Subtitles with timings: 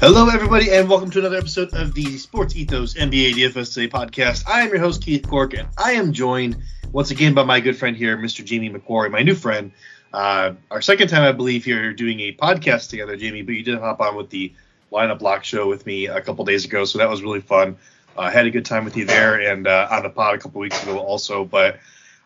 [0.00, 4.48] Hello, everybody, and welcome to another episode of the Sports Ethos NBA DFS Today podcast.
[4.48, 6.56] I am your host, Keith Cork, and I am joined
[6.90, 8.42] once again by my good friend here, Mr.
[8.42, 9.72] Jamie McQuarrie, my new friend.
[10.10, 13.78] Uh, our second time, I believe, here doing a podcast together, Jamie, but you did
[13.78, 14.54] hop on with the
[14.90, 17.76] lineup block show with me a couple days ago, so that was really fun.
[18.16, 20.38] I uh, had a good time with you there and uh, on the pod a
[20.38, 21.78] couple weeks ago also, but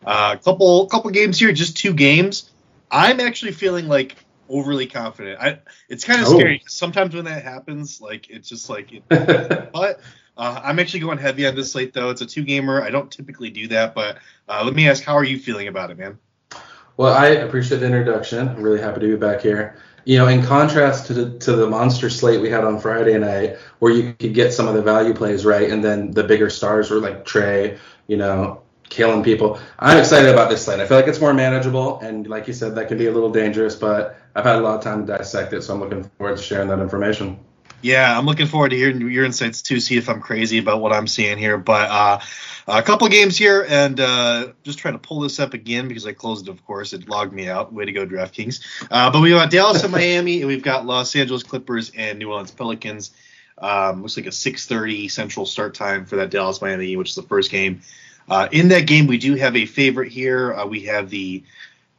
[0.07, 2.53] a uh, couple couple games here, just two games.
[2.89, 4.15] I'm actually feeling like
[4.49, 5.41] overly confident.
[5.41, 5.59] I
[5.89, 6.39] it's kind of oh.
[6.39, 6.63] scary.
[6.67, 8.93] Sometimes when that happens, like it's just like.
[8.93, 10.01] It, but
[10.37, 12.11] uh, I'm actually going heavy on this slate though.
[12.11, 12.83] It's a two gamer.
[12.83, 14.19] I don't typically do that, but
[14.49, 16.19] uh, let me ask, how are you feeling about it, man?
[16.97, 18.49] Well, I appreciate the introduction.
[18.49, 19.77] I'm really happy to be back here.
[20.05, 23.57] You know, in contrast to the to the monster slate we had on Friday night,
[23.79, 26.91] where you could get some of the value plays right, and then the bigger stars
[26.91, 29.59] were like Trey, you know, killing people.
[29.79, 30.81] I'm excited about this slate.
[30.81, 33.31] I feel like it's more manageable, and like you said, that can be a little
[33.31, 36.37] dangerous, but I've had a lot of time to dissect it, so I'm looking forward
[36.37, 37.39] to sharing that information.
[37.85, 39.79] Yeah, I'm looking forward to hearing your insights too.
[39.79, 41.59] See if I'm crazy about what I'm seeing here.
[41.59, 42.19] But uh,
[42.67, 46.15] a couple games here, and uh, just trying to pull this up again because I
[46.15, 46.51] closed it.
[46.51, 47.75] Of course, it logged me out.
[47.75, 48.89] Way to go, DraftKings.
[48.91, 52.31] Uh, but we got Dallas and Miami, and we've got Los Angeles Clippers and New
[52.31, 53.11] Orleans Pelicans.
[53.59, 57.23] Um, looks like a 6:30 Central start time for that Dallas Miami, which is the
[57.23, 57.83] first game.
[58.29, 60.55] Uh, in that game, we do have a favorite here.
[60.55, 61.43] Uh, we have the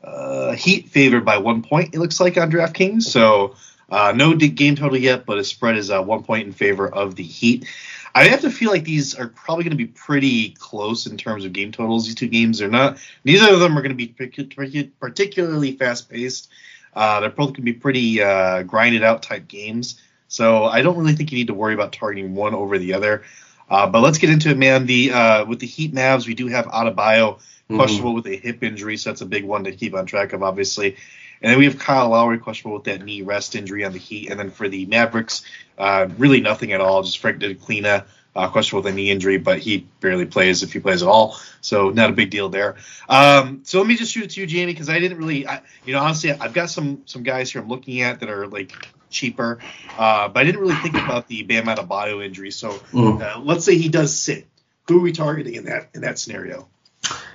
[0.03, 1.93] uh, Heat favored by one point.
[1.93, 3.03] It looks like on DraftKings.
[3.03, 3.55] So
[3.89, 7.15] uh, no game total yet, but a spread is uh, one point in favor of
[7.15, 7.67] the Heat.
[8.13, 11.43] I have to feel like these are probably going to be pretty close in terms
[11.43, 12.05] of game totals.
[12.05, 12.97] These two games are not.
[13.25, 16.49] Neither of them are going to be particularly fast paced.
[16.93, 18.19] Uh, they're both going to be pretty
[18.63, 20.01] grinded out type games.
[20.29, 23.23] So I don't really think you need to worry about targeting one over the other.
[23.69, 24.85] Uh, but let's get into it, man.
[24.85, 26.95] The uh, with the Heat Mavs, we do have Adebayo
[27.35, 27.75] mm-hmm.
[27.75, 28.15] questionable mm-hmm.
[28.17, 30.97] with a hip injury, so that's a big one to keep on track of, obviously.
[31.41, 34.29] And then we have Kyle Lowry questionable with that knee rest injury on the Heat.
[34.29, 35.43] And then for the Mavericks,
[35.77, 37.03] uh, really nothing at all.
[37.03, 38.05] Just Frank Ntilikina,
[38.35, 41.37] uh, questionable with a knee injury, but he barely plays if he plays at all.
[41.61, 42.77] So not a big deal there.
[43.09, 45.61] Um, so let me just shoot it to you, Jamie, because I didn't really, I,
[45.85, 48.71] you know, honestly, I've got some some guys here I'm looking at that are like
[49.15, 49.59] cheaper.
[49.97, 52.51] Uh, but I didn't really think about the Bam Adebayo injury.
[52.51, 53.21] So mm.
[53.21, 54.47] uh, let's say he does sit.
[54.87, 56.67] Who are we targeting in that in that scenario?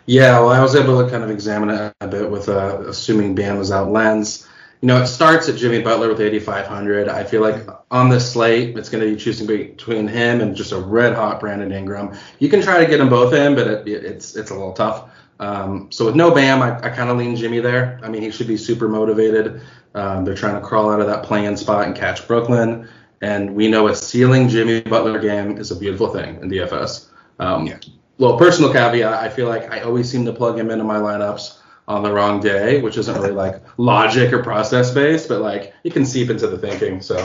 [0.07, 3.35] Yeah, well, I was able to kind of examine it a bit with uh, assuming
[3.35, 4.47] Bam was out lens.
[4.81, 7.09] You know, it starts at Jimmy Butler with 8,500.
[7.09, 10.73] I feel like on this slate, it's going to be choosing between him and just
[10.73, 12.17] a red hot Brandon Ingram.
[12.39, 15.11] You can try to get them both in, but it, it's it's a little tough.
[15.41, 17.99] Um, so with no Bam, I, I kind of lean Jimmy there.
[18.03, 19.63] I mean, he should be super motivated.
[19.95, 22.89] Um, they're trying to crawl out of that play-in spot and catch Brooklyn.
[23.23, 27.09] And we know a ceiling Jimmy Butler game is a beautiful thing in DFS.
[27.39, 27.79] Um, yeah.
[28.19, 31.59] Little personal caveat: I feel like I always seem to plug him into my lineups
[31.89, 35.93] on the wrong day, which isn't really like logic or process based, but like it
[35.93, 37.01] can seep into the thinking.
[37.01, 37.17] So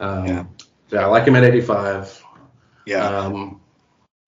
[0.00, 0.44] um, yeah.
[0.90, 2.24] yeah, I like him at 85.
[2.86, 3.06] Yeah.
[3.06, 3.61] Um,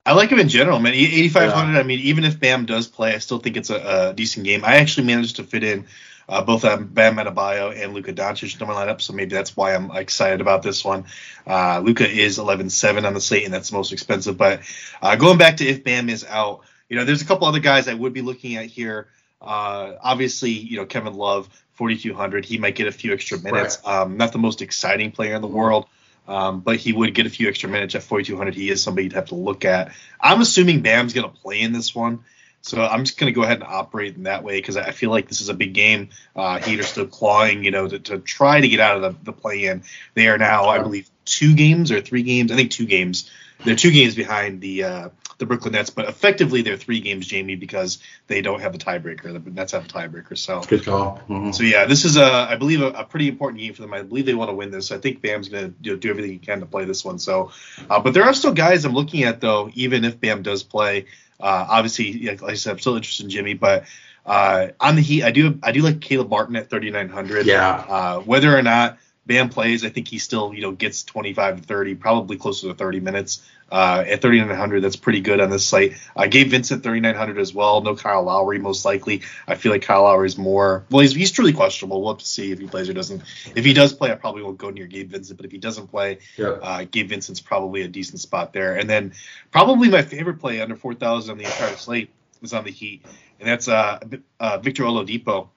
[0.07, 0.93] I like him in general, man.
[0.95, 1.73] 8,500.
[1.73, 1.81] Yeah.
[1.81, 4.65] I mean, even if Bam does play, I still think it's a, a decent game.
[4.65, 5.87] I actually managed to fit in
[6.29, 9.91] uh, both Bam Adebayo and Luka Doncic in my lineup, so maybe that's why I'm
[9.91, 11.05] excited about this one.
[11.47, 14.37] Uh, Luka is 11-7 on the slate, and that's the most expensive.
[14.37, 14.61] But
[15.01, 17.89] uh, going back to if Bam is out, you know, there's a couple other guys
[17.89, 19.09] I would be looking at here.
[19.41, 22.45] Uh, obviously, you know, Kevin Love, 4,200.
[22.45, 23.79] He might get a few extra minutes.
[23.85, 24.01] Right.
[24.01, 25.87] Um, not the most exciting player in the world.
[26.27, 28.55] Um, but he would get a few extra minutes at 4,200.
[28.55, 29.93] He is somebody you'd have to look at.
[30.21, 32.25] I'm assuming Bam's going to play in this one.
[32.63, 35.11] So I'm just going to go ahead and operate in that way because I feel
[35.11, 36.09] like this is a big game.
[36.35, 39.25] Uh, Heat are still clawing, you know, to, to try to get out of the,
[39.25, 39.83] the play-in.
[40.15, 42.51] They are now, I believe, two games or three games.
[42.51, 43.31] I think two games.
[43.65, 47.57] They're two games behind the uh, the Brooklyn Nets, but effectively they're three games, Jamie,
[47.57, 49.33] because they don't have the tiebreaker.
[49.33, 50.37] The Nets have a tiebreaker.
[50.37, 51.21] So good call.
[51.29, 51.53] Mm-hmm.
[51.53, 53.95] So yeah, this is a I believe a, a, pretty important game for them.
[53.95, 54.93] I believe they want to win this.
[54.93, 57.19] I think Bam's going to do, do, everything he can to play this one.
[57.19, 57.53] So,
[57.91, 61.07] uh, but there are still guys I'm looking at though, even if Bam does play.
[61.41, 63.85] Uh, obviously, like I said, I'm still interested in Jimmy, but
[64.25, 67.47] uh, on the Heat, I do I do like Caleb Martin at 3,900.
[67.47, 67.85] Yeah.
[67.89, 71.67] Uh, whether or not Bam plays, I think he still you know gets 25 to
[71.67, 73.43] 30, probably closer to 30 minutes.
[73.75, 75.95] Uh, at 3,900, that's pretty good on this site.
[76.15, 77.81] I gave Vincent 3,900 as well.
[77.81, 79.23] No Kyle Lowry, most likely.
[79.49, 80.85] I feel like Kyle Lowry is more.
[80.91, 82.01] Well, he's, he's truly questionable.
[82.01, 83.23] We'll have to see if he plays or doesn't.
[83.57, 85.37] If he does play, I probably won't go near Gabe Vincent.
[85.37, 86.61] But if he doesn't play, yep.
[86.63, 88.77] uh, Gabe Vincent's probably a decent spot there.
[88.77, 89.13] And then
[89.51, 92.11] probably my favorite play under 4,000 on the entire slate
[92.45, 93.05] is on the Heat,
[93.41, 93.99] and that's uh,
[94.39, 95.49] uh Victor Oladipo.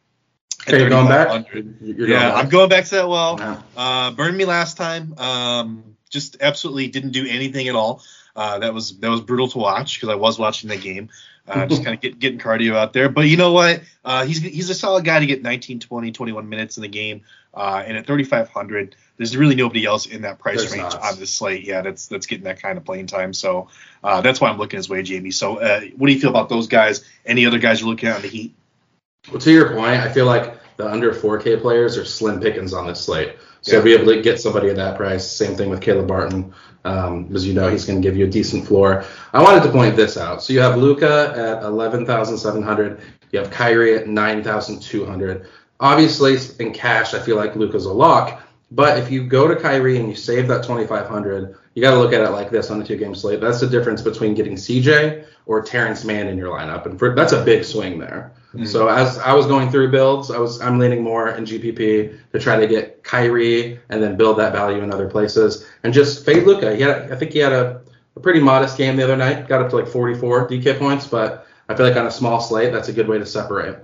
[0.68, 1.54] Okay, you're going back.
[1.54, 2.44] You're yeah, going back.
[2.44, 3.38] I'm going back to that well.
[3.40, 3.62] Yeah.
[3.76, 5.14] Uh, burned me last time.
[5.20, 8.02] Um, just absolutely didn't do anything at all.
[8.36, 11.10] Uh, that was that was brutal to watch because I was watching the game.
[11.48, 13.10] Uh, just kind of get, getting cardio out there.
[13.10, 13.82] But you know what?
[14.04, 17.22] Uh, he's he's a solid guy to get 19, 20, 21 minutes in the game.
[17.54, 21.02] Uh, and at 3,500, there's really nobody else in that price There's range not.
[21.02, 21.64] on this slate.
[21.64, 23.34] Yeah, that's that's getting that kind of playing time.
[23.34, 23.70] So
[24.04, 25.32] uh, that's why I'm looking his way, Jamie.
[25.32, 27.04] So uh, what do you feel about those guys?
[27.26, 28.54] Any other guys you're looking at on the Heat?
[29.32, 32.86] Well, to your point, I feel like the under 4K players are slim pickings on
[32.86, 33.36] this slate.
[33.62, 33.84] So Yeah.
[33.84, 35.30] be able to get somebody at that price.
[35.30, 36.54] Same thing with Caleb Martin.
[36.86, 39.04] Um, as you know, he's going to give you a decent floor.
[39.34, 40.42] I wanted to point this out.
[40.42, 43.00] So you have Luka at 11,700.
[43.32, 45.46] You have Kyrie at 9,200.
[45.80, 48.42] Obviously, in cash, I feel like Luka's a lock.
[48.72, 52.14] But if you go to Kyrie and you save that 2,500, you got to look
[52.14, 53.40] at it like this on a two-game slate.
[53.40, 57.32] That's the difference between getting CJ or Terance Mann in your lineup, and for, that's
[57.32, 58.34] a big swing there.
[58.54, 58.68] Mhm.
[58.68, 62.40] So as I was going through builds, I was I'm leaning more in GPP to
[62.40, 66.44] try to get Kyrie and then build that value in other places and just fade
[66.44, 66.76] Luka.
[66.76, 67.82] He had I think he had a,
[68.16, 71.46] a pretty modest game the other night, got up to like 44 DK points, but
[71.68, 73.78] I feel like on a small slate that's a good way to separate.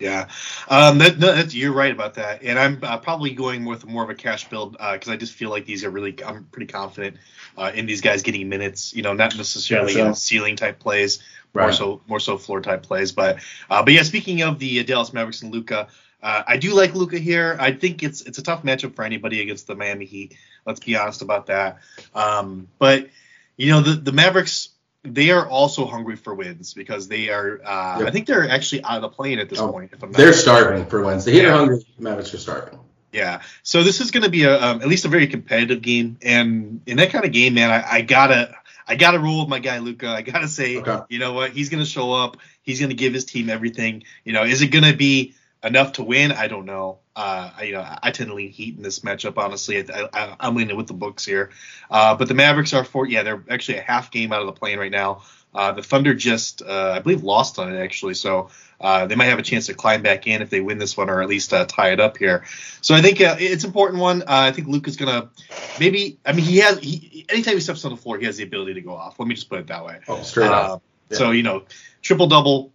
[0.00, 0.28] Yeah,
[0.68, 4.02] um, that, no, that's, you're right about that, and I'm uh, probably going with more
[4.02, 6.16] of a cash build because I just feel like these are really.
[6.24, 7.16] I'm pretty confident
[7.56, 8.92] uh, in these guys getting minutes.
[8.92, 10.08] You know, not necessarily Yeah, sure.
[10.08, 11.20] in ceiling type plays,
[11.54, 11.74] more Right.
[11.74, 13.12] so more so floor type plays.
[13.12, 13.38] But
[13.70, 15.88] uh, but yeah, speaking of the Dallas Mavericks and Luka,
[16.22, 17.56] uh, I do like Luka here.
[17.60, 20.36] I think it's it's a tough matchup for anybody against the Miami Heat.
[20.66, 21.78] Let's be honest about that.
[22.14, 23.08] Um, but
[23.56, 24.70] you know the the Mavericks.
[25.06, 27.60] They are also hungry for wins because they are.
[27.62, 28.08] Uh, Yep.
[28.08, 29.90] I think they're actually out of the play-in at this Oh, point.
[29.92, 31.26] If I'm not They're starving for wins.
[31.26, 31.48] The Heat Yeah.
[31.52, 31.84] are hungry.
[31.98, 32.78] Mavericks are starving.
[33.12, 33.42] Yeah.
[33.62, 36.80] So this is going to be a um, at least a very competitive game, and
[36.86, 39.78] in that kind of game, man, I, I gotta I gotta roll with my guy
[39.78, 40.08] Luka.
[40.08, 41.00] I gotta say, Okay.
[41.08, 41.52] you know what?
[41.52, 42.36] He's gonna show up.
[42.62, 44.04] He's gonna give his team everything.
[44.24, 46.32] You know, is it gonna be enough to win?
[46.32, 46.98] I don't know.
[47.16, 49.38] Uh, I, you know, I tend to lean Heat in this matchup.
[49.38, 51.50] Honestly, I, I'm leaning with the books here.
[51.90, 54.52] Uh, but the Mavericks are for yeah, they're actually a half game out of the
[54.52, 55.22] play-in right now.
[55.54, 59.26] Uh, the Thunder just, uh, I believe, lost on it actually, so uh, they might
[59.26, 61.52] have a chance to climb back in if they win this one or at least
[61.52, 62.44] uh, tie it up here.
[62.80, 64.22] So I think uh, it's an important one.
[64.22, 65.30] Uh, I think Luke is gonna
[65.78, 66.18] maybe.
[66.26, 66.78] I mean, he has.
[66.80, 69.18] He, anytime he steps on the floor, he has the ability to go off.
[69.18, 70.00] Let me just put it that way.
[70.08, 70.82] Oh, straight up.
[71.10, 71.18] Yeah.
[71.18, 71.64] So you know,
[72.02, 72.72] triple double,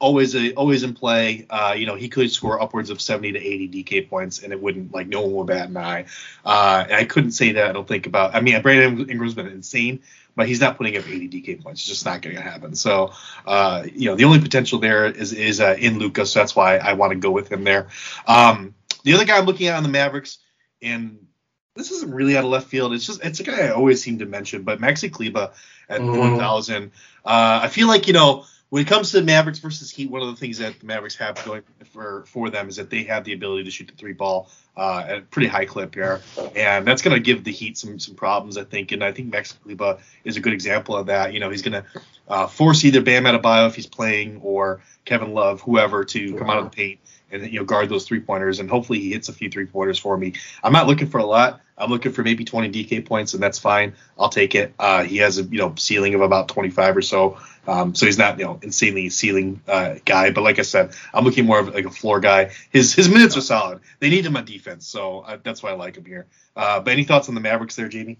[0.00, 1.46] always a, always in play.
[1.50, 4.60] Uh, you know, he could score upwards of 70 to 80 DK points, and it
[4.60, 6.06] wouldn't like no one would bat an eye.
[6.44, 7.68] Uh, I couldn't say that.
[7.68, 8.34] I don't think about.
[8.34, 10.00] I mean, Brandon Ingram's been insane,
[10.34, 11.82] but he's not putting up 80 DK points.
[11.82, 12.74] It's just not going to happen.
[12.74, 13.12] So,
[13.46, 16.26] uh, you know, the only potential there is is uh, in Luka.
[16.26, 17.88] So that's why I want to go with him there.
[18.26, 18.74] Um,
[19.04, 20.38] the other guy I'm looking at on the Mavericks,
[20.80, 21.26] and
[21.74, 22.92] this isn't really out of left field.
[22.92, 25.52] It's just it's a guy I always seem to mention, but Maxi Kleber
[25.88, 26.18] at Mhm.
[26.18, 26.90] 1,000.
[27.24, 30.28] Uh, I feel like you know when it comes to Mavericks versus Heat, one of
[30.28, 31.62] the things that the Mavericks have going
[31.92, 35.04] for for them is that they have the ability to shoot the three ball uh,
[35.06, 36.22] at a pretty high clip here,
[36.56, 38.92] and that's going to give the Heat some some problems, I think.
[38.92, 41.32] And I think Max Kleber is a good example of that.
[41.32, 41.84] You know, he's going to
[42.28, 46.58] uh, force either Bam Adebayo if he's playing or Kevin Love, whoever, to come out
[46.58, 47.00] of the paint
[47.32, 49.98] and you know guard those three pointers, and hopefully he hits a few three pointers
[49.98, 50.34] for me.
[50.62, 51.60] I'm not looking for a lot.
[51.76, 53.94] I'm looking for maybe 20 DK points, and that's fine.
[54.18, 54.74] I'll take it.
[54.78, 58.18] Uh, he has a you know ceiling of about 25 or so, um, so he's
[58.18, 60.30] not you know insanely ceiling uh, guy.
[60.30, 62.52] But like I said, I'm looking more of like a floor guy.
[62.70, 63.80] His his minutes are solid.
[63.98, 66.26] They need him on defense, so uh, that's why I like him here.
[66.56, 68.18] Uh, but any thoughts on the Mavericks there, Jamie?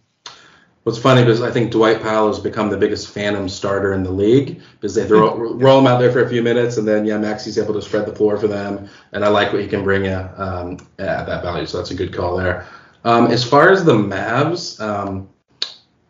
[0.84, 4.10] What's funny because I think Dwight Powell has become the biggest phantom starter in the
[4.10, 7.19] league because they throw roll him out there for a few minutes and then yeah
[7.19, 10.06] Maxi's able to spread the floor for them and I like what he can bring
[10.06, 12.67] you um, at that value so that's a good call there.
[13.05, 15.28] Um, as far as the Mavs, um,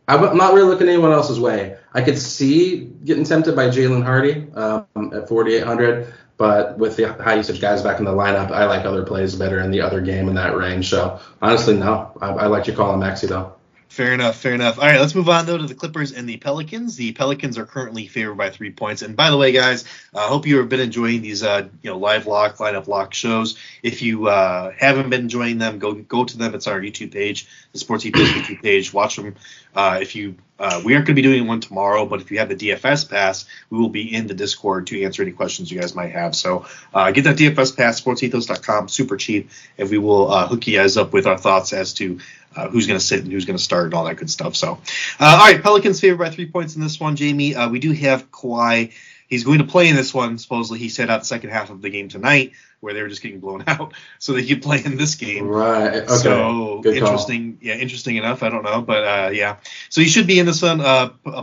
[0.08, 1.76] I'm not really looking anyone else's way.
[1.94, 7.34] I could see getting tempted by Jaden Hardy um, at 4,800, but with the high
[7.34, 10.28] usage guys back in the lineup, I like other plays better in the other game
[10.28, 10.90] in that range.
[10.90, 13.54] So honestly, no, I, I like you calling Maxi though.
[13.92, 14.78] Fair enough, fair enough.
[14.78, 16.96] All right, let's move on though to the Clippers and the Pelicans.
[16.96, 19.02] The Pelicans are currently favored by three points.
[19.02, 19.84] And by the way, guys,
[20.14, 23.58] I hope you have been enjoying these, uh, you know, live lock, lineup lock shows.
[23.82, 26.54] If you uh, haven't been enjoying them, go go to them.
[26.54, 28.94] It's our YouTube page, the Sports Ethos YouTube page.
[28.94, 29.34] Watch them.
[29.74, 32.38] Uh, if you, uh, we aren't going to be doing one tomorrow, but if you
[32.38, 35.80] have the DFS pass, we will be in the Discord to answer any questions you
[35.80, 36.34] guys might have.
[36.36, 40.78] So uh, get that DFS pass, sportsethos.com, super cheap, and we will uh, hook you
[40.78, 42.20] guys up with our thoughts as to
[42.56, 44.56] uh, who's going to sit and who's going to start and all that good stuff.
[44.56, 44.72] So,
[45.20, 47.16] uh, all right, Pelicans favored by three points in this one.
[47.16, 48.92] Jamie, uh, we do have Kawhi.
[49.28, 50.36] He's going to play in this one.
[50.36, 53.22] Supposedly, he set out the second half of the game tonight, where they were just
[53.22, 55.46] getting blown out, so that he could play in this game.
[55.46, 55.94] Right.
[56.02, 56.06] Okay.
[56.06, 57.08] So Good call.
[57.08, 58.42] interesting, yeah, interesting enough.
[58.42, 59.56] I don't know, but uh, yeah.
[59.88, 60.80] So he should be in this one.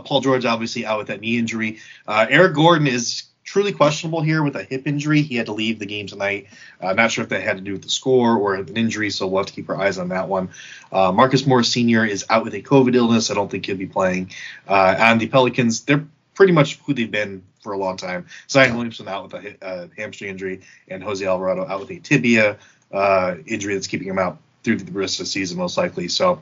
[0.04, 1.80] Paul George obviously out with that knee injury.
[2.06, 5.22] Uh, Eric Gordon is truly questionable here with a hip injury.
[5.22, 6.46] He had to leave the game tonight.
[6.80, 9.26] Uh, not sure if that had to do with the score or an injury, so
[9.26, 10.50] we'll have to keep our eyes on that one.
[10.92, 12.04] Uh, Marcus Morris Sr.
[12.04, 13.28] is out with a COVID illness.
[13.28, 14.30] I don't think he'll be playing.
[14.68, 18.26] Uh, and the Pelicans, they're pretty much who they've been for a long time.
[18.48, 22.56] Zion Williamson out with a uh, hamstring injury, and Jose Alvarado out with a tibia
[22.92, 26.08] uh, injury that's keeping him out through the rest of the season most likely.
[26.08, 26.40] So,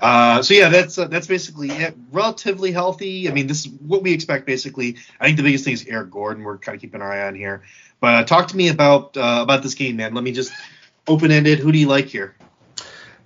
[0.00, 1.96] uh, so yeah, that's uh, that's basically it.
[2.10, 3.28] Relatively healthy.
[3.28, 4.96] I mean, this is what we expect basically.
[5.20, 6.44] I think the biggest thing is Eric Gordon.
[6.44, 7.62] We're kind of keeping our eye on here.
[8.00, 10.14] But uh, talk to me about uh, about this game, man.
[10.14, 10.52] Let me just
[11.06, 11.58] open ended.
[11.58, 12.34] Who do you like here?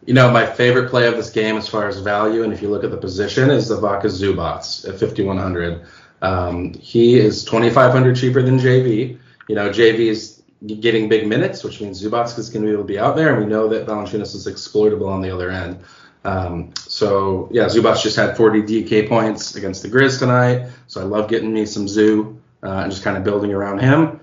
[0.04, 2.68] You know, my favorite play of this game as far as value, and if you
[2.68, 5.86] look at the position, is Ivica Zubac at 5100.
[6.22, 9.18] Um, he is 2500 cheaper than JV.
[9.48, 10.31] You know, JV is
[10.66, 13.34] getting big minutes, which means Zubac is going to be able to be out there,
[13.34, 15.78] and we know that Valanciunas is exploitable on the other end.
[16.24, 21.04] Um, so yeah, Zubac just had 40 DK points against the Grizz tonight, so I
[21.04, 24.20] love getting me some Zoo uh, and just kind of building around him.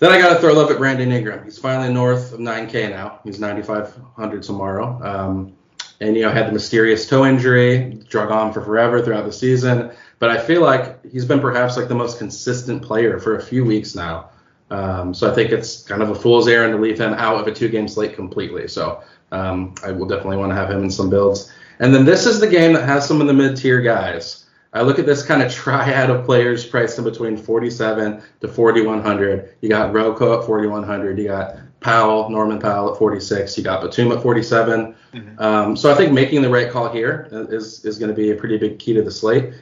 [0.00, 1.44] Then I got to throw love at Brandon Ingram.
[1.44, 3.20] He's finally north of 9K now.
[3.24, 5.00] He's 9,500 tomorrow.
[5.02, 5.54] Um,
[6.00, 9.90] and, you know, had the mysterious toe injury, drug on for forever throughout the season.
[10.20, 13.64] But I feel like he's been perhaps like the most consistent player for a few
[13.64, 14.30] weeks now.
[14.70, 17.46] Um, so I think it's kind of a fool's errand to leave him out of
[17.46, 18.68] a two game slate completely.
[18.68, 21.52] So um, I will definitely want to have him in some builds.
[21.80, 24.44] And then this is the game that has some of the mid tier guys.
[24.74, 29.54] I look at this kind of triad of players priced in between 47 to 4100.
[29.62, 31.18] You got RoCo at 4100.
[31.18, 33.56] You got Powell, Norman Powell at 46.
[33.56, 34.94] You got Batum at 47.
[35.14, 35.42] Mm-hmm.
[35.42, 38.34] Um, so I think making the right call here is is going to be a
[38.34, 39.54] pretty big key to the slate.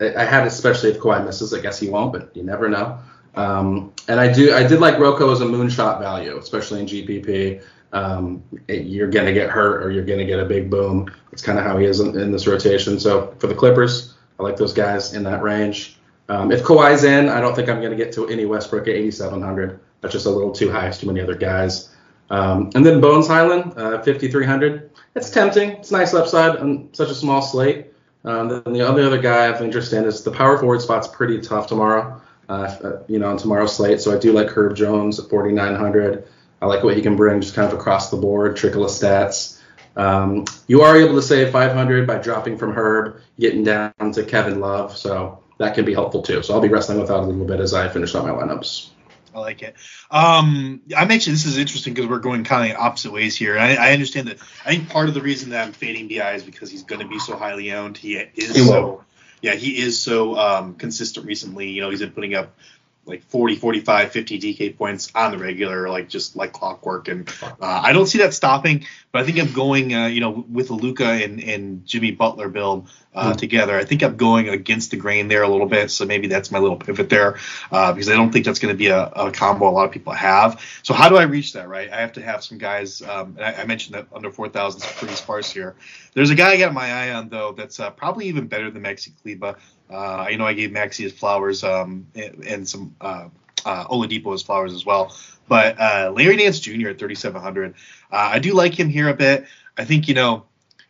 [0.00, 1.54] I, had especially if Kawhi misses.
[1.54, 2.98] I guess he won't, but you never know.
[3.34, 7.62] Um, and I do I did like RoCo as a moonshot value, especially in GPP.
[7.92, 11.12] Um, it, you're going to get hurt or you're going to get a big boom.
[11.30, 12.98] It's kind of how he is in, in this rotation.
[12.98, 15.98] So for the Clippers, I like those guys in that range.
[16.28, 18.94] Um, if Kawhi's in, I don't think I'm going to get to any Westbrook at
[18.94, 19.80] 8,700.
[20.00, 20.88] That's just a little too high.
[20.88, 21.90] It's too many other guys.
[22.30, 24.90] Um, and then Bones Hyland, uh, 5,300.
[25.14, 25.72] It's tempting.
[25.72, 27.88] It's nice upside on such a small slate.
[28.24, 31.08] Um, then the only other guy I have interest in is the power forward spot's
[31.08, 32.20] pretty tough tomorrow.
[32.48, 34.00] Uh, uh, you know, on tomorrow's slate.
[34.00, 36.26] So I do like Herb Jones at 4,900.
[36.60, 39.60] I like what he can bring just kind of across the board, trickle of stats.
[39.96, 44.60] Um, you are able to save 500 by dropping from Herb, getting down to Kevin
[44.60, 46.42] Love, so that can be helpful too.
[46.42, 48.90] So I'll be wrestling with that a little bit as I finish out my lineups.
[49.34, 49.74] I like it.
[50.10, 53.58] Um, I mentioned this is interesting because we're going kind of opposite ways here.
[53.58, 54.38] I, I, understand that.
[54.64, 57.08] I think part of the reason that I'm fading BI is because he's going to
[57.08, 57.96] be so highly owned.
[57.96, 59.04] He is he so,
[59.42, 61.68] yeah, he is so um, consistent recently.
[61.68, 62.56] You know, he's been putting up
[63.04, 67.08] like 40, 45, 50 DK points on the regular, like just like clockwork.
[67.08, 70.44] And uh, I don't see that stopping, but I think I'm going, uh, you know,
[70.48, 73.36] with Luka and, and Jimmy Butler build uh, mm.
[73.36, 73.76] together.
[73.76, 75.90] I think I'm going against the grain there a little bit.
[75.90, 77.38] So maybe that's my little pivot there
[77.72, 79.92] uh, because I don't think that's going to be a, a, combo a lot of
[79.92, 80.60] people have.
[80.82, 81.90] So how do I reach that, right?
[81.92, 84.86] I have to have some guys, um, and I, I, mentioned that under 4,000 is
[84.92, 85.74] pretty sparse here.
[86.14, 88.82] There's a guy I got my eye on, though, that's uh, probably even better than
[88.82, 89.56] Maxi Kleber.
[89.92, 93.28] Uh, I know I gave Maxi his flowers um, and, and some uh,
[93.64, 95.14] uh, Oladipo his flowers as well.
[95.48, 96.88] But uh, Larry Nance Jr.
[96.88, 97.74] at 3,700, uh,
[98.10, 99.46] I do like him here a bit.
[99.76, 100.44] I think you know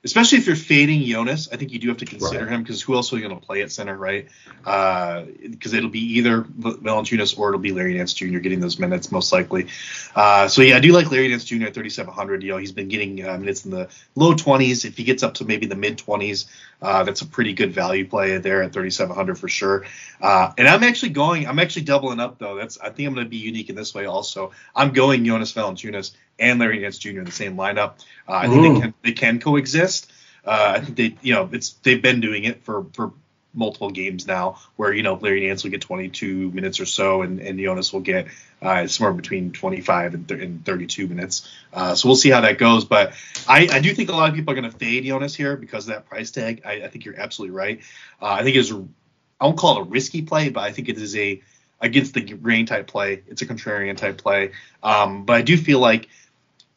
[0.04, 2.52] especially if you're fading Jonas, I think you do have to consider right.
[2.52, 4.28] him because who else are you going to play at center, right?
[4.58, 8.38] Because uh, it'll be either Valanciunas or it'll be Larry Nance Jr.
[8.38, 9.68] getting those minutes most likely.
[10.16, 11.66] Uh, so yeah, I do like Larry Nance Jr.
[11.66, 12.42] at 3,700.
[12.42, 14.84] You know, he's been getting uh, minutes in the low 20s.
[14.84, 16.46] If he gets up to maybe the mid 20s,
[16.82, 19.86] uh, that's a pretty good value play there at 3,700 for sure.
[20.20, 22.56] Uh, and I'm actually going, I'm actually doubling up though.
[22.56, 24.50] That's I think I'm going to be unique in this way also.
[24.74, 27.20] I'm going Jonas Valanciunas and Larry Nance Jr.
[27.20, 27.94] in the same lineup.
[28.28, 30.12] Uh, I think they can they can coexist.
[30.44, 33.12] Uh, I think they you know it's they've been doing it for for
[33.54, 37.38] multiple games now where you know Larry Nance will get 22 minutes or so and,
[37.40, 38.28] and Jonas will get
[38.62, 41.52] uh, somewhere between 25 and, th- and 32 minutes.
[41.72, 42.84] Uh, so we'll see how that goes.
[42.86, 43.12] But
[43.46, 45.86] I, I do think a lot of people are going to fade Jonas here because
[45.86, 46.62] of that price tag.
[46.64, 47.80] I, I think you're absolutely right.
[48.20, 50.96] Uh, I think it's I won't call it a risky play, but I think it
[50.96, 51.42] is a
[51.80, 53.22] against the grain type play.
[53.26, 54.52] It's a contrarian type play.
[54.82, 56.08] Um, but I do feel like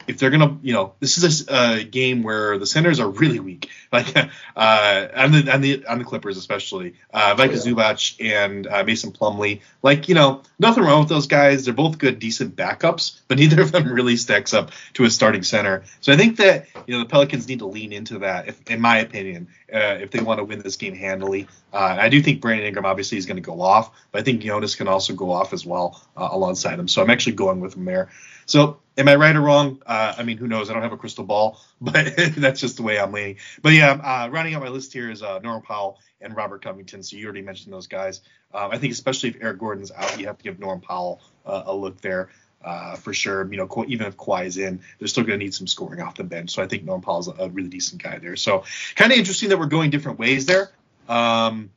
[0.07, 3.39] if they're gonna, you know, this is a uh, game where the centers are really
[3.39, 7.57] weak, like uh, on the on the on the Clippers especially, uh, Vika oh, yeah.
[7.57, 9.61] Zubac and uh, Mason Plumlee.
[9.81, 11.65] Like, you know, nothing wrong with those guys.
[11.65, 15.43] They're both good, decent backups, but neither of them really stacks up to a starting
[15.43, 15.83] center.
[16.01, 18.81] So I think that you know the Pelicans need to lean into that, if, in
[18.81, 21.47] my opinion, uh, if they want to win this game handily.
[21.73, 24.41] Uh, I do think Brandon Ingram obviously is going to go off, but I think
[24.41, 26.87] Jonas can also go off as well uh, alongside him.
[26.87, 28.09] So I'm actually going with him there.
[28.45, 29.81] So am I right or wrong?
[29.85, 30.69] Uh, I mean, who knows?
[30.69, 33.37] I don't have a crystal ball, but that's just the way I'm leaning.
[33.61, 37.03] But yeah, uh, rounding out my list here is uh, Powell and Robert Covington.
[37.03, 38.21] So you already mentioned those guys.
[38.53, 41.63] Um, I think especially if Eric Gordon's out, you have to give Norman Powell uh,
[41.65, 42.29] a look there.
[42.63, 45.53] Uh, for sure, you know, even if Kawhi is in, they're still going to need
[45.53, 46.49] some scoring off the bench.
[46.49, 48.35] So I think Norman Powell's a, a really decent guy there.
[48.35, 48.63] So
[48.95, 50.71] kind of interesting that we're going different ways there.
[51.07, 51.69] Um,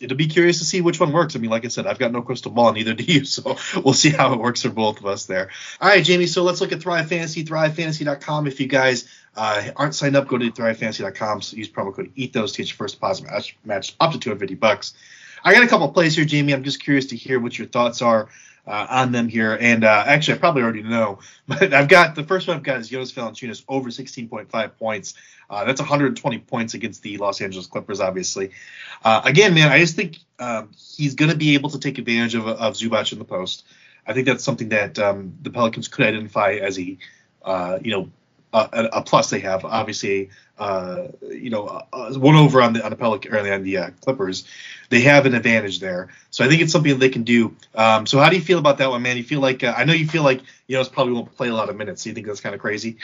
[0.00, 1.36] it'll be curious to see which one works.
[1.36, 3.24] I mean, like I said, I've got no crystal ball, neither do you.
[3.24, 5.50] So we'll see how it works for both of us there.
[5.80, 6.26] All right, Jamie.
[6.26, 8.46] So let's look at Thrive Fantasy, ThriveFantasy.com.
[8.46, 11.42] If you guys uh, aren't signed up, go to ThriveFantasy.com.
[11.42, 14.54] So use promo code ETHOS to get your first deposit match, match up to 250
[14.54, 14.94] bucks.
[15.44, 16.54] I got a couple plays here, Jamie.
[16.54, 18.28] I'm just curious to hear what your thoughts are
[18.66, 19.56] uh, on them here.
[19.60, 21.18] And uh, actually, I probably already know,
[21.48, 25.14] but I've got the first one I've got is Jonas Valanciunas over 16.5 points.
[25.50, 28.50] Uh, that's 120 points against the Los Angeles Clippers, obviously.
[29.04, 32.34] Uh, again, man, I just think um, he's going to be able to take advantage
[32.34, 33.64] of, of Zubac in the post.
[34.06, 36.96] I think that's something that um, the Pelicans could identify as a,
[37.42, 38.10] uh, you know,
[38.54, 39.64] a, a, plus they have.
[39.64, 44.44] Obviously, uh, you know, one over on the on the Pelican on the uh, Clippers.
[44.90, 47.56] They have an advantage there, so I think it's something they can do.
[47.74, 49.16] Um, so how do you feel about that one, man?
[49.16, 51.48] You feel like uh, I know you feel like you know it's probably won't play
[51.48, 52.02] a lot of minutes.
[52.02, 52.98] So you think that's kind of crazy?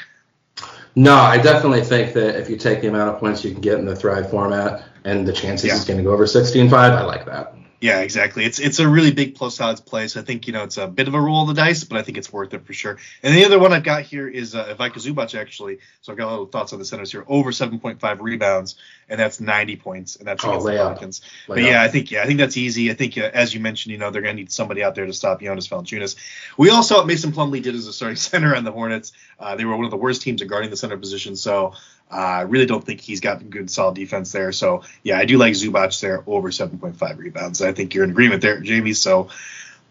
[0.95, 3.79] No, I definitely think that if you take the amount of points you can get
[3.79, 5.75] in the Thrive format and the chances yeah.
[5.75, 7.55] he's going to go over 16-5, I like that.
[7.81, 8.45] Yeah, exactly.
[8.45, 10.07] It's it's a really big plus odds play.
[10.09, 11.99] So I think you know it's a bit of a roll of the dice, but
[11.99, 12.99] I think it's worth it for sure.
[13.23, 15.79] And the other one I've got here is uh, Ivica Zubac actually.
[16.03, 17.25] So I've got a little thoughts on the centers here.
[17.27, 18.77] Over 7.5 rebounds,
[19.09, 21.23] and that's 90 points, and that's against oh, the Pelicans.
[21.49, 22.91] But yeah, I think yeah, I think that's easy.
[22.91, 25.07] I think uh, as you mentioned, you know they're going to need somebody out there
[25.07, 26.17] to stop Jonas Valanciunas.
[26.59, 29.13] We all saw what Mason Plumlee did as a starting center on the Hornets.
[29.39, 31.35] Uh, they were one of the worst teams at guarding the center position.
[31.35, 31.73] So
[32.11, 34.53] I uh, really don't think he's got good solid defense there.
[34.53, 37.63] So yeah, I do like Zubac there over 7.5 rebounds.
[37.63, 38.95] I think you're in agreement there, Jamie.
[38.95, 39.29] So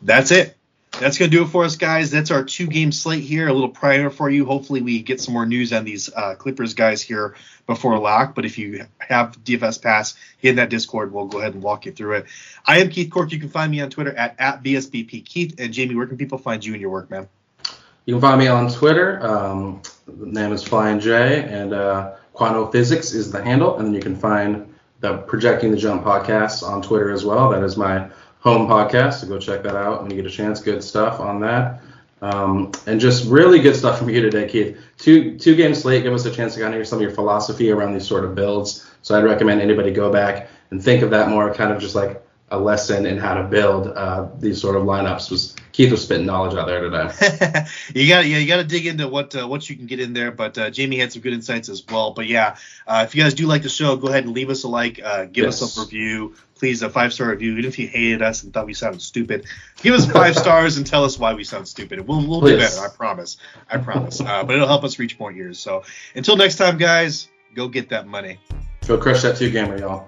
[0.01, 0.55] that's it.
[0.99, 2.09] That's gonna do it for us, guys.
[2.11, 3.47] That's our two game slate here.
[3.47, 4.43] A little prior for you.
[4.43, 7.35] Hopefully, we get some more news on these uh, Clippers guys here
[7.67, 8.33] before lock.
[8.33, 11.13] But if you have DFS Pass, get in that Discord.
[11.13, 12.25] We'll go ahead and walk you through it.
[12.65, 13.31] I am Keith Cork.
[13.31, 15.59] You can find me on Twitter at at BSBP Keith.
[15.59, 17.29] And Jamie, where can people find you and your work, man?
[18.05, 19.23] You can find me on Twitter.
[19.25, 19.81] Um,
[20.17, 23.77] the name is Flying J, and uh, Quanto Physics is the handle.
[23.77, 27.49] And then you can find the Projecting the Jump podcast on Twitter as well.
[27.49, 30.61] That is my home podcast, so go check that out when you get a chance.
[30.61, 31.81] Good stuff on that.
[32.21, 34.77] Um, and just really good stuff from you today, Keith.
[34.97, 37.11] Two two games late, give us a chance to kind of hear some of your
[37.11, 38.89] philosophy around these sort of builds.
[39.01, 42.21] So I'd recommend anybody go back and think of that more, kind of just like
[42.51, 45.29] a lesson in how to build uh, these sort of lineups.
[45.29, 47.65] Was Keith was spitting knowledge out there today.
[47.95, 50.13] you got yeah, you got to dig into what uh, what you can get in
[50.13, 50.31] there.
[50.31, 52.11] But uh, Jamie had some good insights as well.
[52.11, 52.57] But yeah,
[52.87, 54.99] uh, if you guys do like the show, go ahead and leave us a like,
[55.03, 55.61] uh, give yes.
[55.61, 57.53] us a review, please a five star review.
[57.53, 59.45] Even if you hated us and thought we sounded stupid,
[59.77, 62.05] give us five stars and tell us why we sound stupid.
[62.07, 62.81] We'll we'll do better.
[62.81, 63.37] I promise.
[63.69, 64.19] I promise.
[64.19, 65.59] Uh, but it'll help us reach more ears.
[65.59, 65.83] So
[66.15, 68.39] until next time, guys, go get that money.
[68.87, 70.07] Go crush that two gamer, y'all.